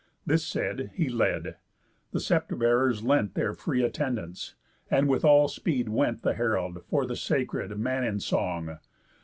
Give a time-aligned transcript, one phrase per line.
[0.25, 1.57] This said, he led.
[2.11, 4.55] The sceptre bearers lent Their free attendance;
[4.89, 8.79] and with all speed went The herald for the sacred man in song.